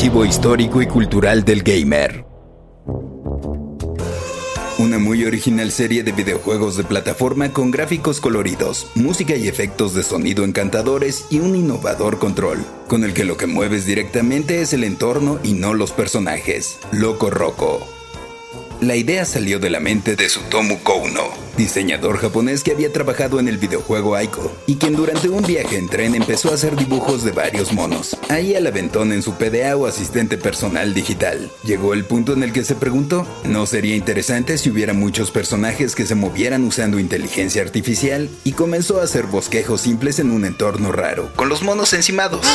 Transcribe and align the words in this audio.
Archivo 0.00 0.24
histórico 0.24 0.80
y 0.80 0.86
cultural 0.86 1.44
del 1.44 1.62
gamer. 1.62 2.24
Una 4.78 4.98
muy 4.98 5.24
original 5.24 5.70
serie 5.72 6.02
de 6.02 6.12
videojuegos 6.12 6.76
de 6.76 6.84
plataforma 6.84 7.52
con 7.52 7.70
gráficos 7.70 8.20
coloridos, 8.20 8.86
música 8.94 9.36
y 9.36 9.48
efectos 9.48 9.94
de 9.94 10.02
sonido 10.02 10.44
encantadores 10.44 11.26
y 11.28 11.40
un 11.40 11.54
innovador 11.56 12.18
control, 12.18 12.64
con 12.88 13.04
el 13.04 13.12
que 13.12 13.24
lo 13.24 13.36
que 13.36 13.46
mueves 13.46 13.84
directamente 13.84 14.62
es 14.62 14.72
el 14.72 14.84
entorno 14.84 15.38
y 15.42 15.52
no 15.52 15.74
los 15.74 15.92
personajes. 15.92 16.78
Loco 16.92 17.30
Roco. 17.30 17.99
La 18.80 18.96
idea 18.96 19.26
salió 19.26 19.58
de 19.58 19.68
la 19.68 19.78
mente 19.78 20.16
de 20.16 20.30
Sutomu 20.30 20.78
Kouno, 20.78 21.24
diseñador 21.58 22.16
japonés 22.16 22.64
que 22.64 22.70
había 22.70 22.90
trabajado 22.90 23.38
en 23.38 23.46
el 23.46 23.58
videojuego 23.58 24.16
Aiko, 24.16 24.50
y 24.66 24.76
quien 24.76 24.96
durante 24.96 25.28
un 25.28 25.42
viaje 25.42 25.76
en 25.76 25.86
tren 25.86 26.14
empezó 26.14 26.50
a 26.50 26.54
hacer 26.54 26.76
dibujos 26.76 27.22
de 27.22 27.32
varios 27.32 27.74
monos. 27.74 28.16
Ahí 28.30 28.54
al 28.54 28.66
aventón 28.66 29.12
en 29.12 29.22
su 29.22 29.34
PDA 29.34 29.76
o 29.76 29.86
asistente 29.86 30.38
personal 30.38 30.94
digital. 30.94 31.50
Llegó 31.62 31.92
el 31.92 32.06
punto 32.06 32.32
en 32.32 32.42
el 32.42 32.54
que 32.54 32.64
se 32.64 32.74
preguntó, 32.74 33.26
¿no 33.44 33.66
sería 33.66 33.96
interesante 33.96 34.56
si 34.56 34.70
hubiera 34.70 34.94
muchos 34.94 35.30
personajes 35.30 35.94
que 35.94 36.06
se 36.06 36.14
movieran 36.14 36.64
usando 36.64 36.98
inteligencia 36.98 37.60
artificial? 37.60 38.30
Y 38.44 38.52
comenzó 38.52 38.98
a 38.98 39.04
hacer 39.04 39.26
bosquejos 39.26 39.82
simples 39.82 40.20
en 40.20 40.30
un 40.30 40.46
entorno 40.46 40.90
raro, 40.90 41.30
con 41.36 41.50
los 41.50 41.62
monos 41.62 41.92
encimados. 41.92 42.46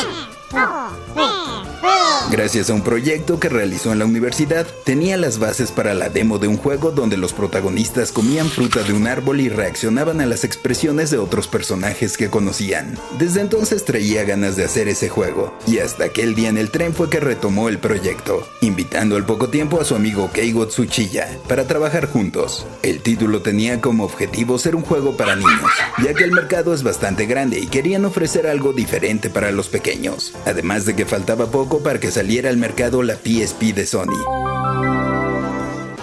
Gracias 2.30 2.70
a 2.70 2.74
un 2.74 2.82
proyecto 2.82 3.38
que 3.38 3.48
realizó 3.48 3.92
en 3.92 4.00
la 4.00 4.04
universidad, 4.04 4.66
tenía 4.84 5.16
las 5.16 5.38
bases 5.38 5.70
para 5.70 5.94
la 5.94 6.08
demo 6.08 6.38
de 6.38 6.48
un 6.48 6.56
juego 6.56 6.90
donde 6.90 7.16
los 7.16 7.32
protagonistas 7.32 8.10
comían 8.10 8.48
fruta 8.48 8.82
de 8.82 8.92
un 8.92 9.06
árbol 9.06 9.40
y 9.40 9.48
reaccionaban 9.48 10.20
a 10.20 10.26
las 10.26 10.42
expresiones 10.42 11.10
de 11.10 11.18
otros 11.18 11.46
personajes 11.46 12.16
que 12.16 12.28
conocían. 12.28 12.98
Desde 13.18 13.40
entonces 13.40 13.84
traía 13.84 14.24
ganas 14.24 14.56
de 14.56 14.64
hacer 14.64 14.88
ese 14.88 15.08
juego, 15.08 15.56
y 15.66 15.78
hasta 15.78 16.04
aquel 16.04 16.34
día 16.34 16.48
en 16.48 16.58
el 16.58 16.70
tren 16.70 16.94
fue 16.94 17.08
que 17.08 17.20
retomó 17.20 17.68
el 17.68 17.78
proyecto, 17.78 18.46
invitando 18.60 19.16
al 19.16 19.24
poco 19.24 19.48
tiempo 19.48 19.80
a 19.80 19.84
su 19.84 19.94
amigo 19.94 20.30
Keigo 20.32 20.66
Tsuchiya 20.66 21.28
para 21.48 21.66
trabajar 21.66 22.06
juntos. 22.06 22.66
El 22.82 23.02
título 23.02 23.42
tenía 23.42 23.80
como 23.80 24.04
objetivo 24.04 24.58
ser 24.58 24.74
un 24.74 24.82
juego 24.82 25.16
para 25.16 25.36
niños, 25.36 25.70
ya 26.02 26.12
que 26.12 26.24
el 26.24 26.32
mercado 26.32 26.74
es 26.74 26.82
bastante 26.82 27.26
grande 27.26 27.60
y 27.60 27.66
querían 27.66 28.04
ofrecer 28.04 28.46
algo 28.46 28.72
diferente 28.72 29.30
para 29.30 29.52
los 29.52 29.68
pequeños, 29.68 30.32
además 30.44 30.84
de 30.86 30.96
que 30.96 31.06
faltaba 31.06 31.46
poco 31.46 31.75
para 31.82 32.00
que 32.00 32.10
saliera 32.10 32.50
al 32.50 32.56
mercado 32.56 33.02
la 33.02 33.14
PSP 33.14 33.74
de 33.74 33.86
Sony. 33.86 34.24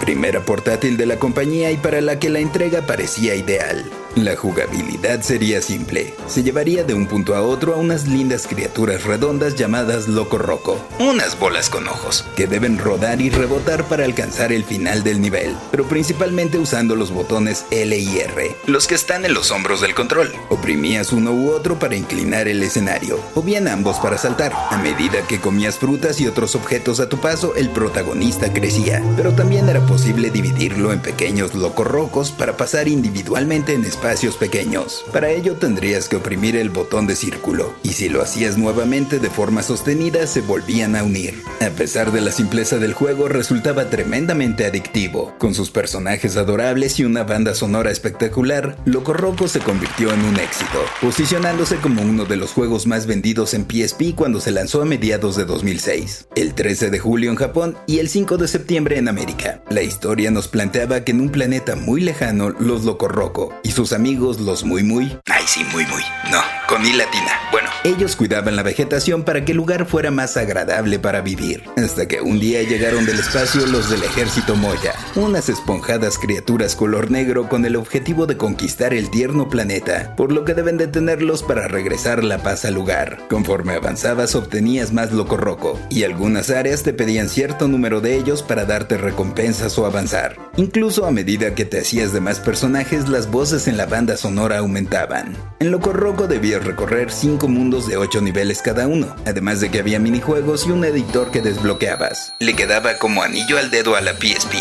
Primera 0.00 0.44
portátil 0.44 0.96
de 0.96 1.06
la 1.06 1.18
compañía 1.18 1.70
y 1.70 1.76
para 1.76 2.00
la 2.00 2.18
que 2.18 2.28
la 2.28 2.40
entrega 2.40 2.82
parecía 2.82 3.34
ideal. 3.34 3.84
La 4.16 4.36
jugabilidad 4.36 5.22
sería 5.22 5.60
simple. 5.60 6.14
Se 6.28 6.44
llevaría 6.44 6.84
de 6.84 6.94
un 6.94 7.08
punto 7.08 7.34
a 7.34 7.42
otro 7.42 7.74
a 7.74 7.78
unas 7.78 8.06
lindas 8.06 8.46
criaturas 8.46 9.02
redondas 9.02 9.56
llamadas 9.56 10.06
Loco 10.06 10.38
Roco, 10.38 10.78
unas 11.00 11.36
bolas 11.36 11.68
con 11.68 11.88
ojos, 11.88 12.24
que 12.36 12.46
deben 12.46 12.78
rodar 12.78 13.20
y 13.20 13.30
rebotar 13.30 13.82
para 13.88 14.04
alcanzar 14.04 14.52
el 14.52 14.62
final 14.62 15.02
del 15.02 15.20
nivel, 15.20 15.56
pero 15.72 15.88
principalmente 15.88 16.58
usando 16.58 16.94
los 16.94 17.10
botones 17.10 17.66
L 17.72 17.98
y 17.98 18.20
R, 18.20 18.54
los 18.66 18.86
que 18.86 18.94
están 18.94 19.24
en 19.24 19.34
los 19.34 19.50
hombros 19.50 19.80
del 19.80 19.94
control. 19.94 20.32
Oprimías 20.48 21.12
uno 21.12 21.32
u 21.32 21.50
otro 21.50 21.80
para 21.80 21.96
inclinar 21.96 22.46
el 22.46 22.62
escenario, 22.62 23.18
o 23.34 23.42
bien 23.42 23.66
ambos 23.66 23.98
para 23.98 24.16
saltar. 24.16 24.52
A 24.70 24.78
medida 24.78 25.26
que 25.26 25.40
comías 25.40 25.78
frutas 25.78 26.20
y 26.20 26.28
otros 26.28 26.54
objetos 26.54 27.00
a 27.00 27.08
tu 27.08 27.18
paso, 27.18 27.56
el 27.56 27.68
protagonista 27.68 28.52
crecía, 28.52 29.02
pero 29.16 29.32
también 29.32 29.68
era 29.68 29.84
posible 29.84 30.30
dividirlo 30.30 30.92
en 30.92 31.00
pequeños 31.00 31.50
rocos 31.52 32.30
para 32.30 32.56
pasar 32.56 32.86
individualmente 32.86 33.74
en 33.74 33.84
espacios 33.84 34.03
espacios 34.04 34.36
pequeños. 34.36 35.02
Para 35.14 35.30
ello 35.30 35.54
tendrías 35.54 36.10
que 36.10 36.16
oprimir 36.16 36.56
el 36.56 36.68
botón 36.68 37.06
de 37.06 37.16
círculo, 37.16 37.72
y 37.82 37.94
si 37.94 38.10
lo 38.10 38.20
hacías 38.20 38.58
nuevamente 38.58 39.18
de 39.18 39.30
forma 39.30 39.62
sostenida 39.62 40.26
se 40.26 40.42
volvían 40.42 40.94
a 40.94 41.02
unir. 41.02 41.42
A 41.62 41.70
pesar 41.70 42.12
de 42.12 42.20
la 42.20 42.30
simpleza 42.30 42.76
del 42.76 42.92
juego, 42.92 43.28
resultaba 43.28 43.88
tremendamente 43.88 44.66
adictivo. 44.66 45.34
Con 45.38 45.54
sus 45.54 45.70
personajes 45.70 46.36
adorables 46.36 47.00
y 47.00 47.04
una 47.04 47.24
banda 47.24 47.54
sonora 47.54 47.90
espectacular, 47.90 48.76
Loco 48.84 49.14
Roco 49.14 49.48
se 49.48 49.60
convirtió 49.60 50.12
en 50.12 50.22
un 50.22 50.36
éxito, 50.36 50.84
posicionándose 51.00 51.76
como 51.76 52.02
uno 52.02 52.26
de 52.26 52.36
los 52.36 52.52
juegos 52.52 52.86
más 52.86 53.06
vendidos 53.06 53.54
en 53.54 53.66
PSP 53.66 54.14
cuando 54.14 54.38
se 54.38 54.50
lanzó 54.50 54.82
a 54.82 54.84
mediados 54.84 55.34
de 55.36 55.46
2006, 55.46 56.28
el 56.36 56.52
13 56.52 56.90
de 56.90 56.98
julio 56.98 57.30
en 57.30 57.36
Japón 57.36 57.78
y 57.86 58.00
el 58.00 58.10
5 58.10 58.36
de 58.36 58.48
septiembre 58.48 58.98
en 58.98 59.08
América. 59.08 59.62
La 59.70 59.80
historia 59.80 60.30
nos 60.30 60.48
planteaba 60.48 61.04
que 61.04 61.12
en 61.12 61.22
un 61.22 61.30
planeta 61.30 61.74
muy 61.74 62.02
lejano, 62.02 62.50
los 62.50 62.84
Loco 62.84 63.08
Roco 63.08 63.54
y 63.62 63.70
sus 63.70 63.93
amigos 63.94 64.40
los 64.40 64.64
muy 64.64 64.82
muy... 64.82 65.16
Ay, 65.26 65.44
sí, 65.46 65.64
muy 65.72 65.86
muy. 65.86 66.02
No, 66.30 66.40
con 66.68 66.84
I 66.84 66.92
latina. 66.92 67.32
Bueno, 67.50 67.68
ellos 67.84 68.16
cuidaban 68.16 68.56
la 68.56 68.62
vegetación 68.62 69.22
para 69.24 69.44
que 69.44 69.52
el 69.52 69.58
lugar 69.58 69.86
fuera 69.86 70.10
más 70.10 70.36
agradable 70.36 70.98
para 70.98 71.20
vivir. 71.20 71.62
Hasta 71.76 72.06
que 72.06 72.20
un 72.20 72.40
día 72.40 72.62
llegaron 72.62 73.06
del 73.06 73.18
espacio 73.18 73.66
los 73.66 73.90
del 73.90 74.02
ejército 74.02 74.56
Moya, 74.56 74.94
unas 75.14 75.48
esponjadas 75.48 76.18
criaturas 76.18 76.76
color 76.76 77.10
negro 77.10 77.48
con 77.48 77.64
el 77.64 77.76
objetivo 77.76 78.26
de 78.26 78.36
conquistar 78.36 78.92
el 78.92 79.10
tierno 79.10 79.48
planeta, 79.48 80.14
por 80.16 80.32
lo 80.32 80.44
que 80.44 80.54
deben 80.54 80.76
detenerlos 80.76 81.42
para 81.42 81.68
regresar 81.68 82.24
la 82.24 82.38
paz 82.38 82.64
al 82.64 82.74
lugar. 82.74 83.26
Conforme 83.28 83.74
avanzabas 83.74 84.34
obtenías 84.34 84.92
más 84.92 85.12
locorroco, 85.12 85.78
y 85.90 86.02
algunas 86.04 86.50
áreas 86.50 86.82
te 86.82 86.92
pedían 86.92 87.28
cierto 87.28 87.68
número 87.68 88.00
de 88.00 88.16
ellos 88.16 88.42
para 88.42 88.64
darte 88.64 88.96
recompensas 88.96 89.78
o 89.78 89.86
avanzar. 89.86 90.36
Incluso 90.56 91.06
a 91.06 91.10
medida 91.10 91.54
que 91.54 91.64
te 91.64 91.80
hacías 91.80 92.12
de 92.12 92.20
más 92.20 92.40
personajes, 92.40 93.08
las 93.08 93.30
voces 93.30 93.68
en 93.68 93.76
la 93.76 93.83
banda 93.86 94.16
sonora 94.16 94.58
aumentaban. 94.58 95.36
En 95.60 95.70
Loco 95.70 95.92
Roco 95.92 96.26
debías 96.26 96.64
recorrer 96.64 97.10
5 97.10 97.48
mundos 97.48 97.86
de 97.86 97.96
8 97.96 98.20
niveles 98.20 98.62
cada 98.62 98.86
uno, 98.86 99.14
además 99.26 99.60
de 99.60 99.70
que 99.70 99.80
había 99.80 99.98
minijuegos 99.98 100.66
y 100.66 100.70
un 100.70 100.84
editor 100.84 101.30
que 101.30 101.42
desbloqueabas. 101.42 102.34
Le 102.40 102.54
quedaba 102.54 102.98
como 102.98 103.22
anillo 103.22 103.58
al 103.58 103.70
dedo 103.70 103.96
a 103.96 104.00
la 104.00 104.12
PSP 104.14 104.54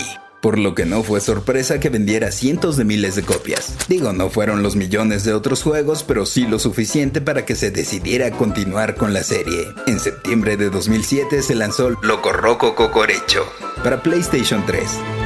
por 0.44 0.60
lo 0.60 0.76
que 0.76 0.86
no 0.86 1.04
fue 1.04 1.22
sorpresa 1.22 1.80
que 1.80 1.88
vendiera 1.88 2.30
cientos 2.30 2.76
de 2.76 2.84
miles 2.84 3.16
de 3.16 3.24
copias. 3.24 3.78
Digo, 3.88 4.12
no 4.12 4.30
fueron 4.30 4.62
los 4.62 4.76
millones 4.76 5.24
de 5.24 5.34
otros 5.34 5.64
juegos, 5.64 6.04
pero 6.04 6.26
sí 6.26 6.46
lo 6.46 6.60
suficiente 6.60 7.22
para 7.22 7.46
que 7.46 7.56
se 7.56 7.72
decidiera 7.72 8.30
continuar 8.30 8.96
con 8.96 9.14
la 9.14 9.24
serie. 9.24 9.70
En 9.88 10.02
septiembre 10.02 10.58
de 10.58 10.70
2007 10.70 11.42
se 11.44 11.56
lanzó 11.56 11.92
Loco 12.02 12.34
Roco 12.34 12.76
Cocorecho 12.76 13.46
para 13.86 14.04
PlayStation 14.04 14.66
3 14.66 15.23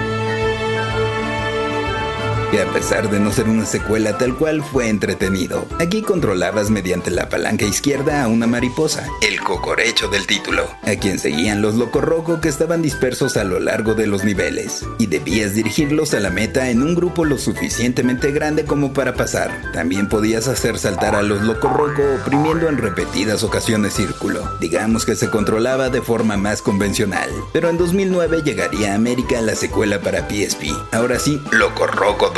que 2.52 2.62
a 2.62 2.72
pesar 2.72 3.10
de 3.10 3.20
no 3.20 3.32
ser 3.32 3.50
una 3.50 3.66
secuela 3.66 4.18
tal 4.18 4.36
cual 4.36 4.64
fue 4.64 4.90
entretenido. 4.90 5.66
Aquí 5.80 6.02
controlabas 6.02 6.70
mediante 6.70 7.12
la 7.12 7.30
palanca 7.30 7.66
izquierda 7.66 8.24
a 8.24 8.28
una 8.28 8.48
mariposa, 8.48 9.08
el 9.22 9.42
cocorecho 9.42 10.08
del 10.08 10.26
título, 10.28 10.68
a 10.84 10.96
quien 10.96 11.20
seguían 11.20 11.62
los 11.62 11.76
locorroco 11.76 12.40
que 12.40 12.50
estaban 12.50 12.82
dispersos 12.82 13.38
a 13.38 13.44
lo 13.44 13.60
largo 13.60 13.94
de 13.94 14.08
los 14.08 14.24
niveles, 14.24 14.86
y 14.98 15.08
debías 15.08 15.54
dirigirlos 15.54 16.14
a 16.14 16.20
la 16.20 16.30
meta 16.30 16.70
en 16.70 16.82
un 16.82 16.96
grupo 16.96 17.26
lo 17.26 17.38
suficientemente 17.38 18.32
grande 18.32 18.66
como 18.66 18.94
para 18.94 19.14
pasar. 19.14 19.72
También 19.74 20.08
podías 20.08 20.48
hacer 20.48 20.80
saltar 20.80 21.16
a 21.16 21.24
los 21.24 21.42
locorroco 21.42 22.02
oprimiendo 22.22 22.70
en 22.70 22.78
repetidas 22.78 23.44
ocasiones 23.44 23.94
círculo. 23.94 24.58
Digamos 24.60 25.06
que 25.06 25.16
se 25.16 25.30
controlaba 25.30 25.90
de 25.90 26.02
forma 26.02 26.38
más 26.38 26.62
convencional, 26.62 27.30
pero 27.52 27.70
en 27.70 27.78
2009 27.78 28.42
llegaría 28.44 28.94
a 28.94 28.96
América 28.96 29.42
la 29.42 29.56
secuela 29.56 30.00
para 30.00 30.28
PSP. 30.30 30.72
Ahora 30.92 31.20
sí, 31.20 31.42
locorroco 31.52 32.32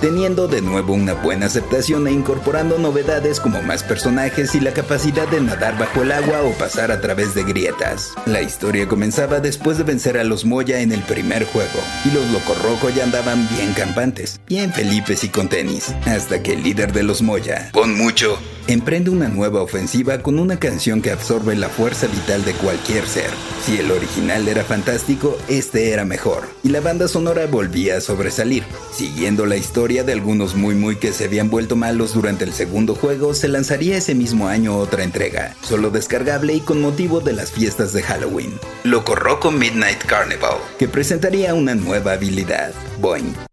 teniendo 0.00 0.48
de 0.48 0.60
nuevo 0.60 0.92
una 0.94 1.14
buena 1.14 1.46
aceptación 1.46 2.06
e 2.06 2.12
incorporando 2.12 2.78
novedades 2.78 3.40
como 3.40 3.62
más 3.62 3.82
personajes 3.82 4.54
y 4.54 4.60
la 4.60 4.72
capacidad 4.72 5.26
de 5.28 5.40
nadar 5.40 5.78
bajo 5.78 6.02
el 6.02 6.12
agua 6.12 6.42
o 6.42 6.52
pasar 6.52 6.90
a 6.90 7.00
través 7.00 7.34
de 7.34 7.44
grietas. 7.44 8.12
La 8.26 8.42
historia 8.42 8.88
comenzaba 8.88 9.40
después 9.40 9.78
de 9.78 9.84
vencer 9.84 10.18
a 10.18 10.24
los 10.24 10.44
Moya 10.44 10.80
en 10.80 10.92
el 10.92 11.02
primer 11.02 11.44
juego, 11.46 11.80
y 12.04 12.10
los 12.10 12.28
Locorroco 12.30 12.90
ya 12.90 13.04
andaban 13.04 13.48
bien 13.48 13.72
campantes, 13.72 14.40
bien 14.46 14.72
felipes 14.72 15.24
y 15.24 15.28
con 15.28 15.48
tenis, 15.48 15.94
hasta 16.06 16.42
que 16.42 16.52
el 16.52 16.62
líder 16.62 16.92
de 16.92 17.02
los 17.02 17.22
Moya, 17.22 17.70
con 17.72 17.96
mucho, 17.96 18.38
emprende 18.68 19.08
una 19.08 19.28
nueva 19.28 19.62
ofensiva 19.62 20.18
con 20.18 20.38
una 20.38 20.58
canción 20.58 21.00
que 21.00 21.10
absorbe 21.10 21.56
la 21.56 21.70
fuerza 21.70 22.06
vital 22.06 22.44
de 22.44 22.52
cualquier 22.52 23.06
ser. 23.06 23.30
Si 23.64 23.78
el 23.78 23.90
original 23.90 24.46
era 24.46 24.62
fantástico, 24.62 25.38
este 25.48 25.90
era 25.90 26.04
mejor, 26.04 26.44
y 26.62 26.68
la 26.68 26.80
banda 26.80 27.08
sonora 27.08 27.46
volvía 27.46 27.96
a 27.96 28.00
sobresalir. 28.02 28.64
Siguiendo 28.92 29.46
la 29.46 29.56
historia 29.56 30.04
de 30.04 30.12
algunos 30.12 30.54
muy 30.54 30.74
muy 30.74 30.96
que 30.96 31.14
se 31.14 31.24
habían 31.24 31.48
vuelto 31.48 31.76
malos 31.76 32.12
durante 32.12 32.44
el 32.44 32.52
segundo 32.52 32.94
juego, 32.94 33.32
se 33.32 33.48
lanzaría 33.48 33.96
ese 33.96 34.14
mismo 34.14 34.48
año 34.48 34.76
otra 34.76 35.02
entrega, 35.02 35.54
solo 35.62 35.90
descargable 35.90 36.54
y 36.54 36.60
con 36.60 36.82
motivo 36.82 37.20
de 37.20 37.32
las 37.32 37.50
fiestas 37.50 37.94
de 37.94 38.02
Halloween. 38.02 38.52
Loco 38.84 39.14
Roco 39.14 39.50
Midnight 39.50 40.04
Carnival, 40.04 40.58
que 40.78 40.88
presentaría 40.88 41.54
una 41.54 41.74
nueva 41.74 42.12
habilidad, 42.12 42.74
Boing. 43.00 43.47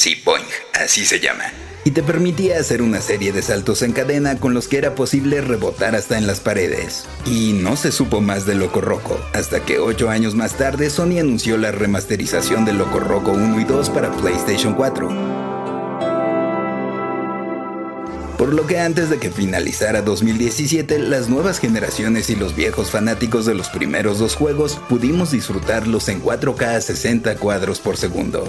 Sí, 0.00 0.14
Boing, 0.24 0.46
así 0.72 1.04
se 1.04 1.20
llama 1.20 1.44
y 1.84 1.90
te 1.90 2.02
permitía 2.02 2.58
hacer 2.58 2.80
una 2.80 3.02
serie 3.02 3.32
de 3.32 3.42
saltos 3.42 3.82
en 3.82 3.92
cadena 3.92 4.38
con 4.40 4.54
los 4.54 4.66
que 4.66 4.78
era 4.78 4.94
posible 4.94 5.42
rebotar 5.42 5.94
hasta 5.94 6.16
en 6.16 6.26
las 6.26 6.40
paredes. 6.40 7.04
Y 7.26 7.52
no 7.52 7.76
se 7.76 7.92
supo 7.92 8.22
más 8.22 8.46
de 8.46 8.54
Loco 8.54 8.80
Roco, 8.80 9.20
hasta 9.34 9.60
que 9.60 9.78
8 9.78 10.08
años 10.08 10.34
más 10.34 10.56
tarde 10.56 10.88
Sony 10.88 11.18
anunció 11.20 11.58
la 11.58 11.70
remasterización 11.70 12.64
de 12.64 12.72
Loco 12.72 12.98
Roco 12.98 13.32
1 13.32 13.60
y 13.60 13.64
2 13.64 13.90
para 13.90 14.10
PlayStation 14.12 14.72
4. 14.72 15.50
por 18.38 18.54
lo 18.54 18.66
que 18.66 18.78
antes 18.80 19.10
de 19.10 19.18
que 19.18 19.30
finalizara 19.30 20.00
2017, 20.00 20.98
las 20.98 21.28
nuevas 21.28 21.58
generaciones 21.58 22.30
y 22.30 22.36
los 22.36 22.56
viejos 22.56 22.90
fanáticos 22.90 23.44
de 23.44 23.54
los 23.54 23.68
primeros 23.68 24.18
dos 24.18 24.34
juegos 24.34 24.80
pudimos 24.88 25.30
disfrutarlos 25.30 26.08
en 26.08 26.22
4K 26.22 26.76
a 26.76 26.80
60 26.80 27.36
cuadros 27.36 27.80
por 27.80 27.98
segundo. 27.98 28.48